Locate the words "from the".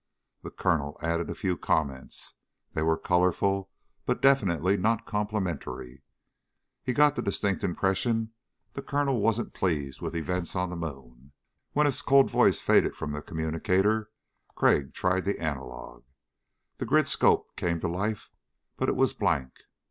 12.95-13.21